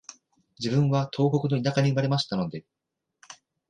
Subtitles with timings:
[0.59, 2.65] 自分は東北の田舎に生まれましたので、